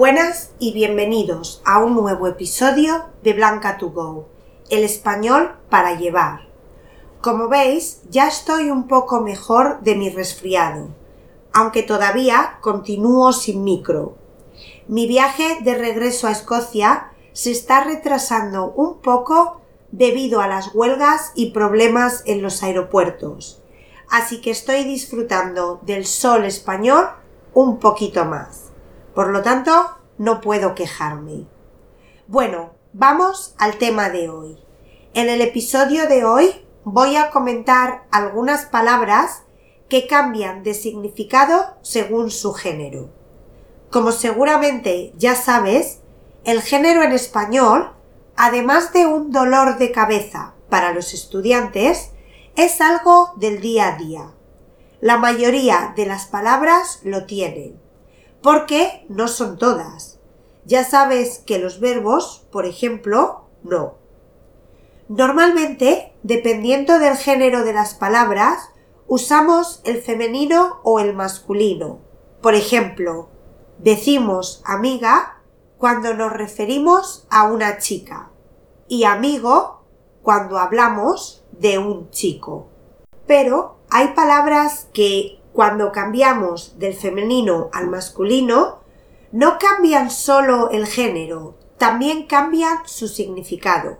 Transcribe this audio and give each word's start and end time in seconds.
Buenas 0.00 0.52
y 0.58 0.72
bienvenidos 0.72 1.60
a 1.66 1.78
un 1.78 1.94
nuevo 1.94 2.26
episodio 2.26 3.04
de 3.22 3.34
Blanca 3.34 3.76
to 3.76 3.90
Go, 3.90 4.28
el 4.70 4.82
español 4.82 5.56
para 5.68 5.94
llevar. 5.98 6.48
Como 7.20 7.48
veis, 7.48 8.00
ya 8.08 8.26
estoy 8.26 8.70
un 8.70 8.88
poco 8.88 9.20
mejor 9.20 9.82
de 9.82 9.96
mi 9.96 10.08
resfriado, 10.08 10.88
aunque 11.52 11.82
todavía 11.82 12.56
continúo 12.62 13.34
sin 13.34 13.62
micro. 13.62 14.16
Mi 14.88 15.06
viaje 15.06 15.58
de 15.60 15.74
regreso 15.74 16.28
a 16.28 16.32
Escocia 16.32 17.12
se 17.34 17.50
está 17.50 17.84
retrasando 17.84 18.72
un 18.72 19.02
poco 19.02 19.60
debido 19.92 20.40
a 20.40 20.48
las 20.48 20.74
huelgas 20.74 21.32
y 21.34 21.50
problemas 21.50 22.22
en 22.24 22.40
los 22.40 22.62
aeropuertos, 22.62 23.62
así 24.08 24.40
que 24.40 24.50
estoy 24.50 24.84
disfrutando 24.84 25.78
del 25.82 26.06
sol 26.06 26.46
español 26.46 27.06
un 27.52 27.78
poquito 27.78 28.24
más. 28.24 28.69
Por 29.14 29.30
lo 29.30 29.42
tanto, 29.42 29.72
no 30.18 30.40
puedo 30.40 30.74
quejarme. 30.74 31.46
Bueno, 32.28 32.70
vamos 32.92 33.54
al 33.58 33.76
tema 33.76 34.08
de 34.08 34.28
hoy. 34.28 34.58
En 35.14 35.28
el 35.28 35.40
episodio 35.40 36.06
de 36.06 36.24
hoy 36.24 36.64
voy 36.84 37.16
a 37.16 37.30
comentar 37.30 38.04
algunas 38.12 38.66
palabras 38.66 39.42
que 39.88 40.06
cambian 40.06 40.62
de 40.62 40.74
significado 40.74 41.76
según 41.82 42.30
su 42.30 42.52
género. 42.52 43.10
Como 43.90 44.12
seguramente 44.12 45.12
ya 45.16 45.34
sabes, 45.34 45.98
el 46.44 46.62
género 46.62 47.02
en 47.02 47.10
español, 47.10 47.90
además 48.36 48.92
de 48.92 49.06
un 49.06 49.32
dolor 49.32 49.78
de 49.78 49.90
cabeza 49.90 50.54
para 50.68 50.92
los 50.92 51.14
estudiantes, 51.14 52.12
es 52.54 52.80
algo 52.80 53.32
del 53.36 53.60
día 53.60 53.88
a 53.88 53.96
día. 53.96 54.30
La 55.00 55.16
mayoría 55.16 55.94
de 55.96 56.06
las 56.06 56.26
palabras 56.26 57.00
lo 57.02 57.26
tienen 57.26 57.79
porque 58.42 59.04
no 59.08 59.28
son 59.28 59.58
todas. 59.58 60.18
Ya 60.64 60.84
sabes 60.84 61.38
que 61.38 61.58
los 61.58 61.80
verbos, 61.80 62.46
por 62.52 62.66
ejemplo, 62.66 63.48
no. 63.62 63.98
Normalmente, 65.08 66.12
dependiendo 66.22 66.98
del 66.98 67.16
género 67.16 67.64
de 67.64 67.72
las 67.72 67.94
palabras, 67.94 68.70
usamos 69.08 69.80
el 69.84 70.00
femenino 70.00 70.80
o 70.84 71.00
el 71.00 71.14
masculino. 71.14 71.98
Por 72.40 72.54
ejemplo, 72.54 73.28
decimos 73.78 74.62
amiga 74.64 75.42
cuando 75.78 76.14
nos 76.14 76.32
referimos 76.32 77.26
a 77.30 77.44
una 77.44 77.78
chica 77.78 78.30
y 78.86 79.04
amigo 79.04 79.80
cuando 80.22 80.58
hablamos 80.58 81.44
de 81.52 81.78
un 81.78 82.10
chico. 82.10 82.68
Pero 83.26 83.78
hay 83.90 84.08
palabras 84.08 84.88
que 84.92 85.39
cuando 85.60 85.92
cambiamos 85.92 86.78
del 86.78 86.94
femenino 86.94 87.68
al 87.74 87.90
masculino, 87.90 88.80
no 89.30 89.58
cambian 89.58 90.10
solo 90.10 90.70
el 90.70 90.86
género, 90.86 91.54
también 91.76 92.26
cambian 92.26 92.78
su 92.86 93.08
significado. 93.08 93.98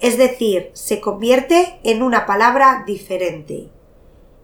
Es 0.00 0.16
decir, 0.16 0.70
se 0.72 1.02
convierte 1.02 1.80
en 1.82 2.02
una 2.02 2.24
palabra 2.24 2.84
diferente. 2.86 3.68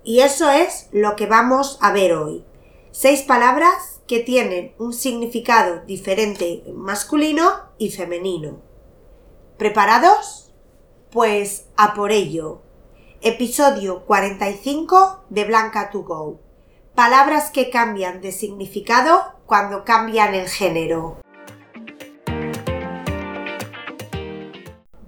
Y 0.05 0.21
eso 0.21 0.51
es 0.51 0.91
lo 0.93 1.17
que 1.17 1.25
vamos 1.25 1.79
a 1.81 1.91
ver 1.91 2.13
hoy. 2.13 2.45
Seis 2.91 3.23
palabras 3.23 4.03
que 4.07 4.21
tienen 4.21 4.75
un 4.77 4.93
significado 4.93 5.81
diferente 5.87 6.65
en 6.67 6.77
masculino 6.77 7.51
y 7.79 7.93
femenino. 7.93 8.61
¿Preparados? 9.57 10.53
Pues 11.11 11.69
a 11.79 11.95
por 11.95 12.13
ello 12.13 12.61
episodio 13.25 14.05
45 14.05 15.27
de 15.31 15.45
Blanca 15.45 15.91
to 15.91 16.03
Go. 16.03 16.41
Palabras 16.97 17.53
que 17.53 17.71
cambian 17.71 18.21
de 18.21 18.33
significado 18.33 19.35
cuando 19.47 19.85
cambian 19.85 20.35
el 20.35 20.49
género. 20.49 21.19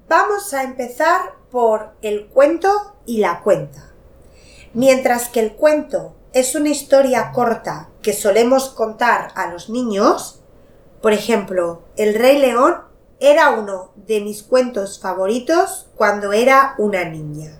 Vamos 0.06 0.54
a 0.54 0.62
empezar 0.62 1.34
por 1.50 1.96
el 2.02 2.28
cuento 2.28 2.94
y 3.04 3.18
la 3.18 3.40
cuenta. 3.40 3.92
Mientras 4.74 5.28
que 5.28 5.40
el 5.40 5.54
cuento 5.54 6.14
es 6.32 6.54
una 6.54 6.68
historia 6.68 7.32
corta 7.32 7.90
que 8.00 8.12
solemos 8.12 8.68
contar 8.68 9.32
a 9.34 9.48
los 9.48 9.68
niños, 9.68 10.40
por 11.02 11.12
ejemplo, 11.12 11.82
El 11.96 12.14
Rey 12.14 12.38
León 12.38 12.76
era 13.18 13.50
uno 13.50 13.90
de 13.96 14.20
mis 14.20 14.44
cuentos 14.44 15.00
favoritos 15.00 15.90
cuando 15.96 16.32
era 16.32 16.76
una 16.78 17.04
niña. 17.04 17.58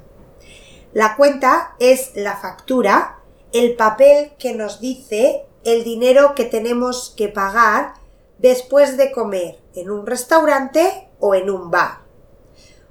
La 0.94 1.16
cuenta 1.16 1.74
es 1.80 2.12
la 2.14 2.36
factura, 2.36 3.18
el 3.52 3.74
papel 3.74 4.30
que 4.38 4.54
nos 4.54 4.80
dice 4.80 5.44
el 5.64 5.82
dinero 5.82 6.36
que 6.36 6.44
tenemos 6.44 7.12
que 7.16 7.26
pagar 7.26 7.94
después 8.38 8.96
de 8.96 9.10
comer 9.10 9.58
en 9.74 9.90
un 9.90 10.06
restaurante 10.06 11.08
o 11.18 11.34
en 11.34 11.50
un 11.50 11.72
bar. 11.72 12.02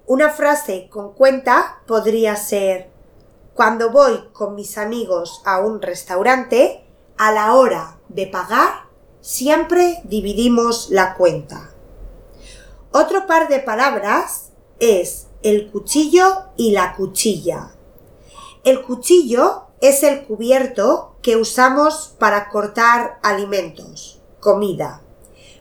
Una 0.06 0.30
frase 0.32 0.90
con 0.90 1.14
cuenta 1.14 1.82
podría 1.88 2.36
ser 2.36 2.90
cuando 3.54 3.90
voy 3.90 4.28
con 4.34 4.54
mis 4.56 4.78
amigos 4.78 5.42
a 5.46 5.62
un 5.62 5.82
restaurante, 5.82 6.84
a 7.18 7.32
la 7.32 7.54
hora 7.54 8.00
de 8.10 8.28
pagar, 8.28 8.88
siempre 9.22 10.02
dividimos 10.04 10.90
la 10.90 11.16
cuenta. 11.16 11.70
Otro 12.92 13.28
par 13.28 13.48
de 13.48 13.60
palabras 13.60 14.52
es 14.80 15.28
el 15.42 15.72
cuchillo 15.72 16.50
y 16.58 16.72
la 16.72 16.96
cuchilla. 16.96 17.70
El 18.64 18.82
cuchillo 18.82 19.64
es 19.82 20.04
el 20.04 20.24
cubierto 20.24 21.18
que 21.22 21.36
usamos 21.36 22.16
para 22.18 22.48
cortar 22.48 23.20
alimentos, 23.22 24.22
comida. 24.40 25.02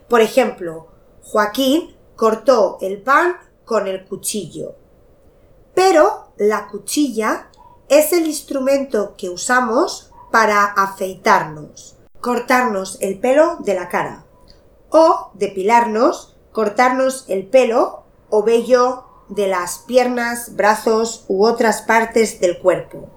Por 0.09 0.21
ejemplo, 0.21 0.87
Joaquín 1.25 1.97
cortó 2.15 2.79
el 2.81 3.03
pan 3.03 3.39
con 3.65 3.89
el 3.89 4.05
cuchillo. 4.05 4.77
Pero 5.75 6.29
la 6.37 6.69
cuchilla 6.69 7.51
es 7.89 8.13
el 8.13 8.27
instrumento 8.27 9.15
que 9.17 9.31
usamos 9.31 10.13
para 10.31 10.65
afeitarnos, 10.65 11.97
cortarnos 12.21 12.99
el 13.01 13.19
pelo 13.19 13.57
de 13.61 13.75
la 13.75 13.89
cara 13.89 14.27
o 14.91 15.33
depilarnos, 15.35 16.37
cortarnos 16.53 17.25
el 17.29 17.49
pelo 17.49 18.05
o 18.31 18.45
vello 18.45 19.07
de 19.35 19.47
las 19.47 19.79
piernas, 19.79 20.55
brazos 20.57 21.25
u 21.29 21.45
otras 21.45 21.83
partes 21.83 22.41
del 22.41 22.59
cuerpo. 22.59 23.09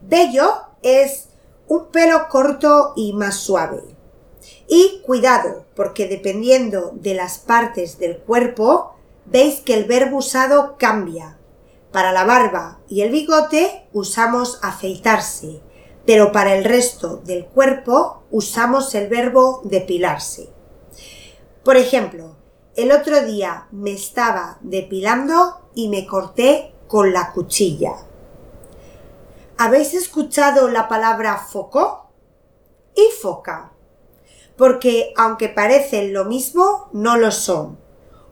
Bello 0.00 0.52
es 0.82 1.28
un 1.66 1.86
pelo 1.86 2.28
corto 2.28 2.92
y 2.96 3.12
más 3.12 3.36
suave. 3.36 3.82
Y 4.68 5.02
cuidado, 5.04 5.64
porque 5.74 6.06
dependiendo 6.08 6.92
de 6.94 7.14
las 7.14 7.38
partes 7.38 7.98
del 7.98 8.18
cuerpo, 8.18 8.94
veis 9.26 9.60
que 9.60 9.74
el 9.74 9.84
verbo 9.84 10.18
usado 10.18 10.76
cambia. 10.78 11.38
Para 11.90 12.12
la 12.12 12.24
barba 12.24 12.80
y 12.88 13.02
el 13.02 13.10
bigote 13.10 13.86
usamos 13.92 14.58
afeitarse, 14.62 15.60
pero 16.06 16.32
para 16.32 16.54
el 16.54 16.64
resto 16.64 17.18
del 17.18 17.44
cuerpo 17.46 18.22
usamos 18.30 18.94
el 18.94 19.08
verbo 19.08 19.60
depilarse. 19.64 20.48
Por 21.64 21.76
ejemplo, 21.76 22.36
el 22.76 22.90
otro 22.90 23.22
día 23.24 23.66
me 23.70 23.92
estaba 23.92 24.58
depilando 24.62 25.68
y 25.74 25.88
me 25.88 26.06
corté 26.06 26.74
con 26.88 27.12
la 27.12 27.32
cuchilla. 27.32 27.94
¿Habéis 29.58 29.94
escuchado 29.94 30.68
la 30.68 30.88
palabra 30.88 31.36
foco? 31.36 32.10
Y 32.94 33.08
foca. 33.20 33.72
Porque 34.56 35.12
aunque 35.16 35.48
parecen 35.48 36.12
lo 36.12 36.24
mismo, 36.24 36.88
no 36.92 37.16
lo 37.16 37.30
son. 37.30 37.78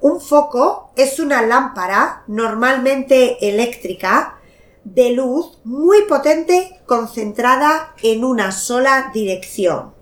Un 0.00 0.20
foco 0.20 0.92
es 0.96 1.18
una 1.18 1.42
lámpara 1.42 2.24
normalmente 2.26 3.46
eléctrica 3.46 4.40
de 4.84 5.10
luz 5.12 5.58
muy 5.64 6.02
potente 6.06 6.80
concentrada 6.86 7.94
en 8.02 8.24
una 8.24 8.52
sola 8.52 9.10
dirección. 9.12 9.94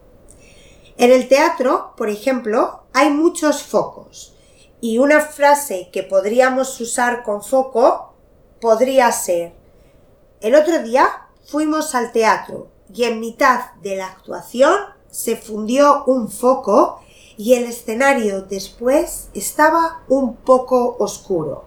En 0.97 1.11
el 1.11 1.29
teatro, 1.29 1.95
por 1.97 2.09
ejemplo, 2.09 2.78
hay 2.93 3.11
muchos 3.11 3.63
focos 3.63 4.35
y 4.81 4.99
una 4.99 5.21
frase 5.21 5.91
que 5.93 6.03
podríamos 6.03 6.81
usar 6.81 7.23
con 7.23 7.43
foco 7.43 8.15
podría 8.61 9.11
ser 9.13 9.53
el 10.41 10.55
otro 10.55 10.81
día 10.85 11.27
fuimos 11.47 11.97
al 11.97 12.13
teatro 12.13 12.69
y 12.95 13.05
en 13.05 13.19
mitad 13.19 13.73
de 13.83 13.97
la 13.97 14.07
actuación 14.07 14.73
se 15.11 15.37
fundió 15.37 16.05
un 16.05 16.31
foco 16.31 17.01
y 17.37 17.55
el 17.55 17.65
escenario 17.65 18.43
después 18.43 19.31
estaba 19.35 20.03
un 20.09 20.37
poco 20.37 20.97
oscuro. 21.01 21.65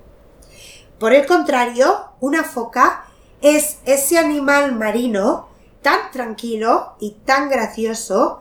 Por 1.00 1.14
el 1.14 1.26
contrario, 1.26 2.06
una 2.22 2.46
foca 2.46 3.06
es 3.42 3.80
ese 3.86 4.18
animal 4.18 4.74
marino 4.74 5.48
tan 5.82 6.12
tranquilo 6.12 6.94
y 7.02 7.12
tan 7.26 7.50
gracioso 7.50 8.40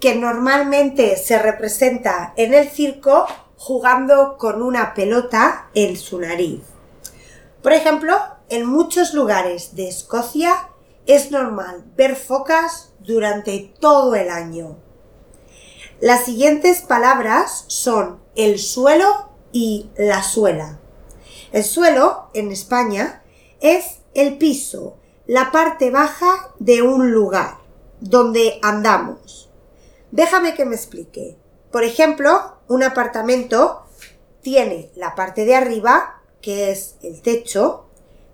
que 0.00 0.14
normalmente 0.16 1.16
se 1.16 1.38
representa 1.38 2.32
en 2.36 2.54
el 2.54 2.68
circo 2.68 3.26
jugando 3.56 4.38
con 4.38 4.62
una 4.62 4.94
pelota 4.94 5.68
en 5.74 5.96
su 5.96 6.18
nariz. 6.18 6.62
Por 7.62 7.74
ejemplo, 7.74 8.16
en 8.48 8.64
muchos 8.64 9.12
lugares 9.12 9.74
de 9.76 9.88
Escocia 9.88 10.70
es 11.06 11.30
normal 11.30 11.84
ver 11.96 12.16
focas 12.16 12.94
durante 13.00 13.74
todo 13.78 14.14
el 14.14 14.30
año. 14.30 14.78
Las 16.00 16.24
siguientes 16.24 16.80
palabras 16.80 17.64
son 17.68 18.20
el 18.34 18.58
suelo 18.58 19.28
y 19.52 19.90
la 19.98 20.22
suela. 20.22 20.80
El 21.52 21.64
suelo, 21.64 22.30
en 22.32 22.50
España, 22.50 23.22
es 23.60 23.98
el 24.14 24.38
piso, 24.38 24.96
la 25.26 25.52
parte 25.52 25.90
baja 25.90 26.54
de 26.58 26.80
un 26.80 27.10
lugar 27.12 27.58
donde 28.00 28.58
andamos. 28.62 29.49
Déjame 30.10 30.54
que 30.54 30.64
me 30.64 30.74
explique. 30.74 31.36
Por 31.70 31.84
ejemplo, 31.84 32.56
un 32.68 32.82
apartamento 32.82 33.82
tiene 34.42 34.90
la 34.96 35.14
parte 35.14 35.44
de 35.44 35.54
arriba, 35.54 36.22
que 36.40 36.70
es 36.70 36.96
el 37.02 37.22
techo, 37.22 37.86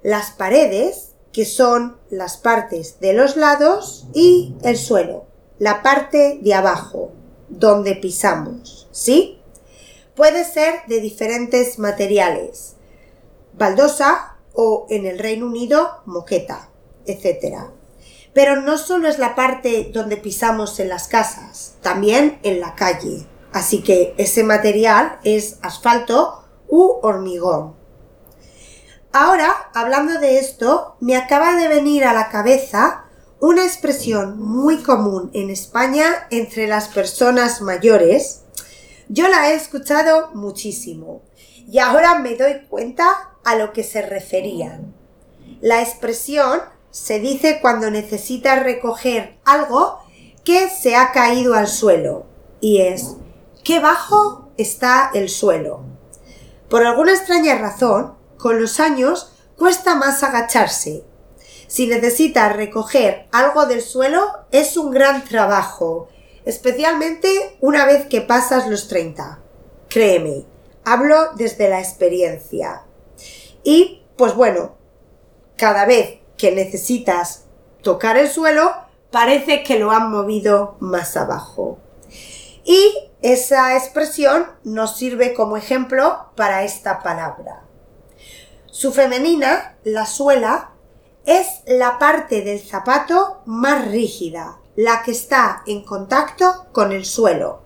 las 0.03 0.31
paredes, 0.31 1.13
que 1.33 1.45
son 1.45 1.99
las 2.09 2.39
partes 2.39 2.99
de 3.01 3.13
los 3.13 3.37
lados, 3.37 4.07
y 4.15 4.55
el 4.63 4.79
suelo, 4.79 5.27
la 5.59 5.83
parte 5.83 6.39
de 6.41 6.55
abajo, 6.55 7.11
donde 7.49 7.95
pisamos, 7.95 8.89
¿sí? 8.91 9.39
Puede 10.15 10.45
ser 10.45 10.81
de 10.89 11.01
diferentes 11.01 11.79
materiales, 11.79 12.77
baldosa 13.53 14.37
o 14.55 14.87
en 14.89 15.05
el 15.07 15.19
Reino 15.19 15.47
Unido 15.47 16.01
moqueta, 16.07 16.71
etc. 17.05 17.67
Pero 18.37 18.61
no 18.61 18.77
solo 18.77 19.09
es 19.09 19.19
la 19.19 19.35
parte 19.35 19.89
donde 19.95 20.19
pisamos 20.19 20.79
en 20.79 20.91
las 20.91 21.09
casas, 21.09 21.77
también 21.81 22.39
en 22.43 22.61
la 22.61 22.75
calle. 22.75 23.27
Así 23.51 23.83
que 23.83 24.15
ese 24.19 24.45
material 24.45 25.19
es 25.25 25.57
asfalto 25.63 26.45
u 26.69 26.99
hormigón. 27.01 27.75
Ahora, 29.11 29.71
hablando 29.73 30.21
de 30.21 30.39
esto, 30.39 30.97
me 31.01 31.17
acaba 31.17 31.57
de 31.57 31.67
venir 31.67 32.05
a 32.05 32.13
la 32.13 32.29
cabeza 32.29 33.07
una 33.41 33.65
expresión 33.65 34.39
muy 34.39 34.83
común 34.83 35.31
en 35.33 35.49
España 35.49 36.27
entre 36.31 36.67
las 36.67 36.89
personas 36.89 37.63
mayores. 37.63 38.43
Yo 39.09 39.29
la 39.29 39.51
he 39.51 39.55
escuchado 39.55 40.29
muchísimo 40.35 41.23
y 41.67 41.79
ahora 41.79 42.19
me 42.19 42.37
doy 42.37 42.67
cuenta 42.69 43.31
a 43.47 43.57
lo 43.57 43.73
que 43.73 43.83
se 43.83 44.03
referían. 44.03 44.95
La 45.63 45.81
expresión 45.81 46.76
se 46.97 47.21
dice 47.21 47.59
cuando 47.61 47.91
necesitas 47.91 48.63
recoger 48.63 49.39
algo 49.45 49.99
que 50.45 50.71
se 50.71 50.97
ha 50.97 51.13
caído 51.13 51.55
al 51.55 51.69
suelo 51.69 52.25
y 52.61 52.81
es 52.81 53.17
qué 53.65 53.81
bajo 53.81 54.49
está 54.57 55.11
el 55.13 55.29
suelo. 55.29 55.83
Por 56.71 56.87
alguna 56.87 57.13
extraña 57.13 57.59
razón, 57.59 58.15
con 58.39 58.61
los 58.61 58.81
años 58.81 59.33
cuesta 59.57 59.95
más 59.95 60.23
agacharse 60.23 61.05
si 61.67 61.87
necesitas 61.87 62.57
recoger 62.57 63.27
algo 63.33 63.67
del 63.67 63.83
suelo, 63.83 64.25
es 64.53 64.77
un 64.77 64.93
gran 64.93 65.25
trabajo, 65.25 66.09
especialmente 66.45 67.59
una 67.61 67.85
vez 67.85 68.07
que 68.07 68.21
pasas 68.21 68.69
los 68.69 68.89
30. 68.89 69.41
Créeme, 69.89 70.47
hablo 70.85 71.33
desde 71.35 71.69
la 71.69 71.81
experiencia. 71.81 72.85
Y, 73.65 74.05
pues 74.17 74.35
bueno, 74.35 74.77
cada 75.57 75.87
vez 75.87 76.21
que 76.37 76.53
necesitas 76.53 77.45
tocar 77.83 78.17
el 78.17 78.29
suelo, 78.29 78.73
parece 79.11 79.63
que 79.63 79.79
lo 79.79 79.91
han 79.91 80.11
movido 80.11 80.77
más 80.81 81.17
abajo. 81.17 81.79
Y 82.65 82.93
esa 83.23 83.77
expresión 83.77 84.47
nos 84.65 84.97
sirve 84.97 85.35
como 85.35 85.57
ejemplo 85.57 86.27
para 86.35 86.65
esta 86.65 87.03
palabra. 87.03 87.63
Su 88.67 88.93
femenina, 88.93 89.77
la 89.85 90.05
suela, 90.05 90.73
es 91.25 91.47
la 91.67 91.99
parte 91.99 92.43
del 92.43 92.61
zapato 92.61 93.43
más 93.47 93.89
rígida, 93.89 94.59
la 94.77 95.03
que 95.03 95.13
está 95.13 95.63
en 95.67 95.83
contacto 95.83 96.67
con 96.73 96.93
el 96.93 97.05
suelo. 97.05 97.63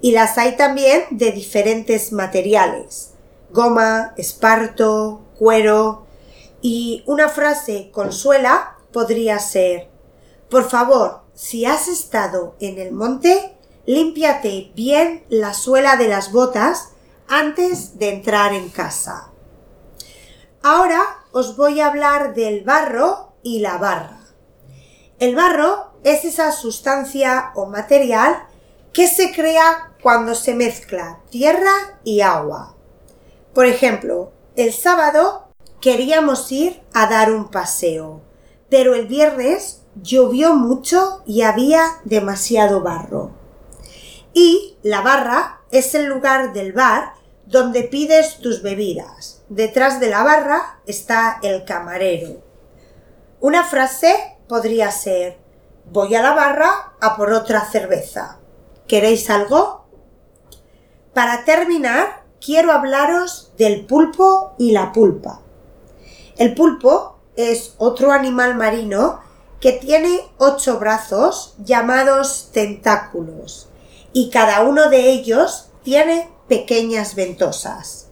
Y 0.00 0.12
las 0.12 0.38
hay 0.38 0.56
también 0.56 1.04
de 1.10 1.32
diferentes 1.32 2.12
materiales, 2.12 3.14
goma, 3.50 4.14
esparto, 4.16 5.22
cuero. 5.38 6.06
Y 6.60 7.02
una 7.06 7.28
frase 7.28 7.90
con 7.92 8.12
suela 8.12 8.76
podría 8.92 9.38
ser, 9.38 9.88
por 10.50 10.68
favor, 10.68 11.22
si 11.34 11.64
has 11.64 11.88
estado 11.88 12.56
en 12.58 12.78
el 12.78 12.92
monte, 12.92 13.56
límpiate 13.86 14.72
bien 14.74 15.24
la 15.28 15.54
suela 15.54 15.96
de 15.96 16.08
las 16.08 16.32
botas 16.32 16.90
antes 17.28 17.98
de 17.98 18.10
entrar 18.10 18.52
en 18.52 18.70
casa. 18.70 19.30
Ahora 20.62 21.02
os 21.32 21.56
voy 21.56 21.80
a 21.80 21.86
hablar 21.86 22.34
del 22.34 22.64
barro 22.64 23.32
y 23.42 23.60
la 23.60 23.78
barra. 23.78 24.20
El 25.18 25.36
barro 25.36 25.92
es 26.04 26.24
esa 26.24 26.52
sustancia 26.52 27.52
o 27.54 27.66
material 27.66 28.46
que 28.92 29.06
se 29.06 29.32
crea 29.32 29.94
cuando 30.02 30.34
se 30.34 30.54
mezcla 30.54 31.20
tierra 31.30 32.00
y 32.04 32.20
agua. 32.20 32.74
Por 33.54 33.66
ejemplo, 33.66 34.32
el 34.56 34.72
sábado 34.72 35.47
queríamos 35.80 36.50
ir 36.52 36.80
a 36.92 37.08
dar 37.08 37.32
un 37.32 37.50
paseo, 37.50 38.20
pero 38.68 38.94
el 38.94 39.06
viernes 39.06 39.82
llovió 40.00 40.54
mucho 40.54 41.22
y 41.26 41.42
había 41.42 41.82
demasiado 42.04 42.82
barro. 42.82 43.32
Y 44.32 44.76
la 44.82 45.00
barra 45.00 45.62
es 45.70 45.94
el 45.94 46.06
lugar 46.06 46.52
del 46.52 46.72
bar 46.72 47.14
donde 47.46 47.82
pides 47.82 48.38
tus 48.38 48.62
bebidas. 48.62 49.42
Detrás 49.48 50.00
de 50.00 50.10
la 50.10 50.22
barra 50.22 50.80
está 50.86 51.38
el 51.42 51.64
camarero. 51.64 52.42
Una 53.40 53.64
frase 53.64 54.36
podría 54.48 54.90
ser 54.90 55.38
voy 55.90 56.14
a 56.14 56.22
la 56.22 56.34
barra 56.34 56.94
a 57.00 57.16
por 57.16 57.32
otra 57.32 57.64
cerveza. 57.64 58.38
¿Queréis 58.86 59.30
algo? 59.30 59.86
Para 61.14 61.44
terminar, 61.44 62.24
quiero 62.44 62.72
hablaros 62.72 63.52
del 63.56 63.86
pulpo 63.86 64.54
y 64.58 64.72
la 64.72 64.92
pulpa. 64.92 65.40
El 66.38 66.54
pulpo 66.54 67.18
es 67.34 67.74
otro 67.78 68.12
animal 68.12 68.54
marino 68.54 69.18
que 69.60 69.72
tiene 69.72 70.20
ocho 70.38 70.78
brazos 70.78 71.56
llamados 71.64 72.50
tentáculos 72.52 73.68
y 74.12 74.30
cada 74.30 74.62
uno 74.62 74.88
de 74.88 75.10
ellos 75.10 75.70
tiene 75.82 76.30
pequeñas 76.46 77.16
ventosas. 77.16 78.10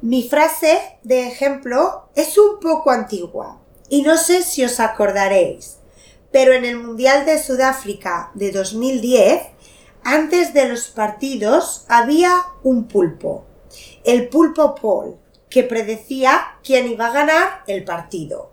Mi 0.00 0.26
frase 0.26 0.98
de 1.02 1.28
ejemplo 1.28 2.08
es 2.14 2.38
un 2.38 2.58
poco 2.58 2.90
antigua 2.90 3.60
y 3.90 4.00
no 4.00 4.16
sé 4.16 4.42
si 4.42 4.64
os 4.64 4.80
acordaréis, 4.80 5.76
pero 6.30 6.54
en 6.54 6.64
el 6.64 6.78
Mundial 6.78 7.26
de 7.26 7.38
Sudáfrica 7.38 8.30
de 8.32 8.50
2010, 8.50 9.42
antes 10.04 10.54
de 10.54 10.70
los 10.70 10.88
partidos 10.88 11.84
había 11.88 12.34
un 12.62 12.88
pulpo, 12.88 13.44
el 14.04 14.30
pulpo 14.30 14.74
Paul, 14.74 15.18
que 15.52 15.62
predecía 15.62 16.58
quién 16.64 16.88
iba 16.88 17.06
a 17.08 17.12
ganar 17.12 17.62
el 17.66 17.84
partido. 17.84 18.50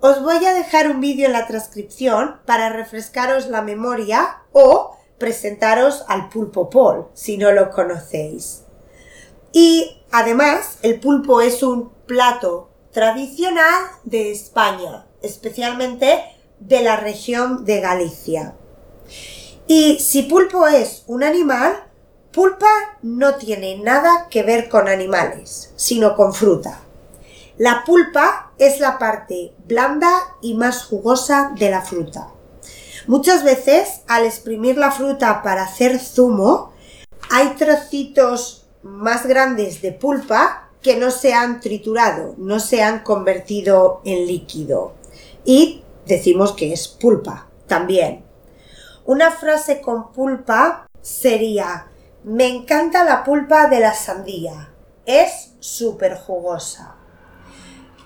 Os 0.00 0.22
voy 0.22 0.44
a 0.44 0.52
dejar 0.52 0.90
un 0.90 1.00
vídeo 1.00 1.26
en 1.26 1.32
la 1.32 1.46
transcripción 1.46 2.36
para 2.44 2.68
refrescaros 2.68 3.48
la 3.48 3.62
memoria 3.62 4.42
o 4.52 4.96
presentaros 5.18 6.04
al 6.06 6.28
pulpo 6.28 6.68
Paul, 6.68 7.06
si 7.14 7.38
no 7.38 7.52
lo 7.52 7.70
conocéis. 7.70 8.64
Y 9.52 10.02
además, 10.10 10.78
el 10.82 11.00
pulpo 11.00 11.40
es 11.40 11.62
un 11.62 11.90
plato 12.06 12.70
tradicional 12.92 13.84
de 14.04 14.32
España, 14.32 15.06
especialmente 15.22 16.22
de 16.58 16.82
la 16.82 16.96
región 16.96 17.64
de 17.64 17.80
Galicia. 17.80 18.54
Y 19.66 19.98
si 19.98 20.24
pulpo 20.24 20.66
es 20.66 21.04
un 21.06 21.22
animal, 21.22 21.89
pulpa 22.32 22.70
no 23.02 23.34
tiene 23.34 23.78
nada 23.78 24.28
que 24.30 24.42
ver 24.42 24.68
con 24.68 24.88
animales, 24.88 25.72
sino 25.76 26.16
con 26.16 26.32
fruta. 26.32 26.80
La 27.58 27.84
pulpa 27.84 28.52
es 28.58 28.80
la 28.80 28.98
parte 28.98 29.52
blanda 29.66 30.10
y 30.40 30.54
más 30.54 30.84
jugosa 30.84 31.52
de 31.58 31.70
la 31.70 31.82
fruta. 31.82 32.28
Muchas 33.06 33.44
veces 33.44 34.02
al 34.06 34.24
exprimir 34.24 34.78
la 34.78 34.92
fruta 34.92 35.42
para 35.42 35.64
hacer 35.64 35.98
zumo, 35.98 36.72
hay 37.30 37.48
trocitos 37.56 38.66
más 38.82 39.26
grandes 39.26 39.82
de 39.82 39.92
pulpa 39.92 40.70
que 40.82 40.96
no 40.96 41.10
se 41.10 41.34
han 41.34 41.60
triturado, 41.60 42.34
no 42.38 42.60
se 42.60 42.82
han 42.82 43.00
convertido 43.00 44.00
en 44.04 44.26
líquido. 44.26 44.94
Y 45.44 45.82
decimos 46.06 46.52
que 46.52 46.72
es 46.72 46.88
pulpa 46.88 47.48
también. 47.66 48.24
Una 49.04 49.30
frase 49.30 49.80
con 49.80 50.12
pulpa 50.12 50.86
sería 51.02 51.89
me 52.24 52.46
encanta 52.46 53.04
la 53.04 53.24
pulpa 53.24 53.68
de 53.68 53.80
la 53.80 53.94
sandía. 53.94 54.70
Es 55.06 55.52
súper 55.60 56.18
jugosa. 56.18 56.96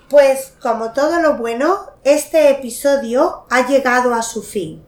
Pues 0.09 0.53
como 0.61 0.91
todo 0.91 1.19
lo 1.19 1.37
bueno, 1.37 1.79
este 2.03 2.51
episodio 2.51 3.45
ha 3.49 3.67
llegado 3.67 4.13
a 4.13 4.21
su 4.21 4.43
fin. 4.43 4.85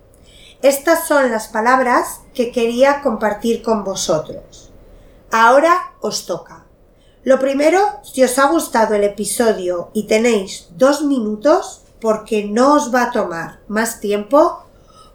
Estas 0.62 1.08
son 1.08 1.32
las 1.32 1.50
palabras 1.50 2.22
que 2.34 2.52
quería 2.52 3.02
compartir 3.02 3.62
con 3.62 3.84
vosotros. 3.84 4.72
Ahora 5.32 5.94
os 6.00 6.26
toca. 6.26 6.66
Lo 7.24 7.40
primero, 7.40 7.82
si 8.04 8.24
os 8.24 8.40
ha 8.40 8.48
gustado 8.48 8.96
el 8.96 9.04
episodio 9.04 9.90
y 9.94 10.08
tenéis 10.08 10.70
dos 10.72 11.04
minutos, 11.04 11.84
porque 12.00 12.46
no 12.46 12.76
os 12.76 12.94
va 12.94 13.04
a 13.04 13.12
tomar 13.12 13.60
más 13.68 14.00
tiempo, 14.00 14.64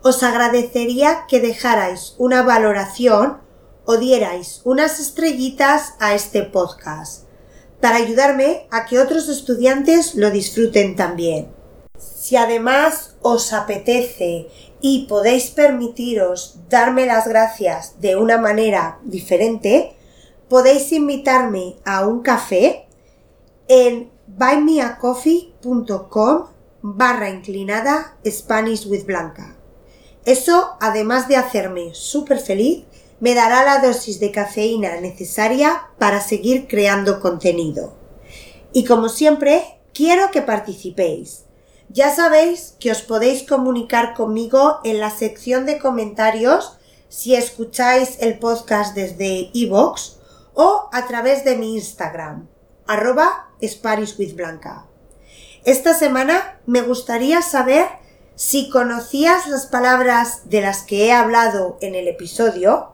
os 0.03 0.23
agradecería 0.23 1.27
que 1.29 1.41
dejarais 1.41 2.15
una 2.19 2.43
valoración 2.43 3.42
o 3.85 3.97
dierais 3.97 4.61
unas 4.65 5.01
estrellitas 5.01 5.95
a 5.99 6.15
este 6.15 6.43
podcast 6.43 7.25
para 7.81 7.97
ayudarme 7.97 8.69
a 8.71 8.87
que 8.87 9.01
otros 9.01 9.29
estudiantes 9.29 10.15
lo 10.15 10.31
disfruten 10.31 10.95
también. 10.95 11.51
Si 11.99 12.37
además 12.37 13.17
os 13.21 13.53
apetece 13.53 14.47
y 14.81 15.07
podéis 15.07 15.51
permitiros 15.51 16.61
darme 16.69 17.07
las 17.07 17.27
gracias 17.27 18.01
de 18.01 18.15
una 18.17 18.39
manera 18.39 19.01
diferente, 19.05 19.97
podéis 20.49 20.93
invitarme 20.93 21.77
a 21.85 22.07
un 22.07 22.23
café 22.23 22.87
en 23.69 24.13
buymeacoffee.com 24.27 26.47
barra 26.83 27.31
inclinada 27.31 28.17
Spanish 28.27 28.87
with 28.87 29.05
Blanca. 29.05 29.57
Eso, 30.25 30.77
además 30.81 31.27
de 31.27 31.37
hacerme 31.37 31.95
súper 31.95 32.39
feliz, 32.39 32.85
me 33.23 33.35
dará 33.37 33.63
la 33.63 33.79
dosis 33.79 34.19
de 34.19 34.33
cafeína 34.33 35.01
necesaria 35.01 35.91
para 35.97 36.21
seguir 36.21 36.67
creando 36.67 37.21
contenido. 37.21 37.95
Y 38.73 38.85
como 38.85 39.09
siempre, 39.09 39.79
quiero 39.95 40.33
que 40.33 40.43
participéis. 40.43 41.45
Ya 41.89 42.13
sabéis 42.13 42.75
que 42.81 42.91
os 42.91 43.03
podéis 43.03 43.45
comunicar 43.45 44.15
conmigo 44.15 44.81
en 44.83 44.99
la 44.99 45.11
sección 45.11 45.67
de 45.67 45.79
comentarios 45.79 46.79
si 47.09 47.37
escucháis 47.37 48.17
el 48.19 48.41
podcast 48.41 48.97
desde 48.97 49.51
iVoox 49.53 50.17
o 50.55 50.89
a 50.93 51.07
través 51.07 51.45
de 51.45 51.55
mi 51.55 51.77
Instagram, 51.77 52.49
arroba. 52.89 53.51
Esta 55.65 55.95
semana 55.95 56.61
me 56.67 56.83
gustaría 56.83 57.41
saber 57.41 57.87
si 58.35 58.69
conocías 58.69 59.47
las 59.47 59.67
palabras 59.67 60.51
de 60.51 60.63
las 60.63 60.83
que 60.83 61.07
he 61.07 61.13
hablado 61.13 61.79
en 61.81 61.95
el 61.95 62.09
episodio 62.09 62.92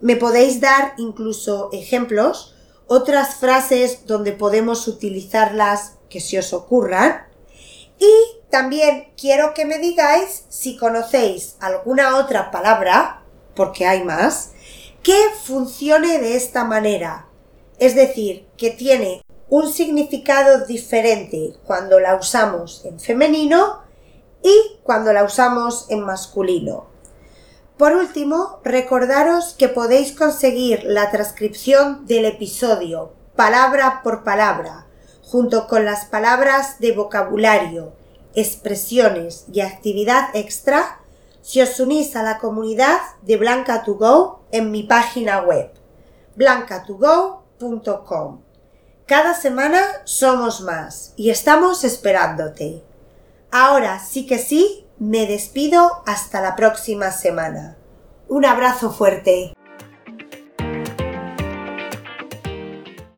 me 0.00 0.16
podéis 0.16 0.60
dar 0.60 0.94
incluso 0.98 1.70
ejemplos, 1.72 2.54
otras 2.86 3.36
frases 3.36 4.06
donde 4.06 4.32
podemos 4.32 4.86
utilizarlas 4.88 5.94
que 6.08 6.20
se 6.20 6.38
os 6.38 6.52
ocurran. 6.52 7.26
Y 7.98 8.12
también 8.50 9.12
quiero 9.16 9.54
que 9.54 9.64
me 9.64 9.78
digáis 9.78 10.44
si 10.48 10.76
conocéis 10.76 11.56
alguna 11.60 12.18
otra 12.18 12.50
palabra, 12.50 13.22
porque 13.54 13.86
hay 13.86 14.04
más, 14.04 14.52
que 15.02 15.16
funcione 15.42 16.18
de 16.18 16.36
esta 16.36 16.64
manera. 16.64 17.28
Es 17.78 17.94
decir, 17.94 18.46
que 18.56 18.70
tiene 18.70 19.22
un 19.48 19.72
significado 19.72 20.66
diferente 20.66 21.54
cuando 21.64 22.00
la 22.00 22.16
usamos 22.16 22.84
en 22.84 22.98
femenino 22.98 23.82
y 24.42 24.78
cuando 24.82 25.12
la 25.12 25.24
usamos 25.24 25.86
en 25.90 26.00
masculino. 26.00 26.93
Por 27.76 27.96
último, 27.96 28.60
recordaros 28.62 29.54
que 29.54 29.68
podéis 29.68 30.12
conseguir 30.12 30.84
la 30.84 31.10
transcripción 31.10 32.06
del 32.06 32.26
episodio 32.26 33.12
palabra 33.34 34.02
por 34.04 34.22
palabra, 34.22 34.86
junto 35.22 35.66
con 35.66 35.84
las 35.84 36.04
palabras 36.04 36.78
de 36.78 36.92
vocabulario, 36.92 37.92
expresiones 38.34 39.46
y 39.52 39.60
actividad 39.60 40.28
extra 40.34 41.00
si 41.42 41.62
os 41.62 41.80
unís 41.80 42.14
a 42.14 42.22
la 42.22 42.38
comunidad 42.38 43.00
de 43.22 43.40
Blanca2Go 43.40 44.38
en 44.52 44.70
mi 44.70 44.84
página 44.84 45.42
web 45.42 45.72
blanca2go.com. 46.36 48.40
Cada 49.06 49.34
semana 49.34 49.82
somos 50.04 50.60
más 50.60 51.12
y 51.16 51.30
estamos 51.30 51.82
esperándote. 51.84 52.82
Ahora 53.50 53.98
sí 54.00 54.26
que 54.26 54.38
sí, 54.38 54.83
me 55.04 55.26
despido 55.26 56.02
hasta 56.06 56.40
la 56.40 56.56
próxima 56.56 57.10
semana. 57.10 57.76
Un 58.26 58.46
abrazo 58.46 58.90
fuerte. 58.90 59.52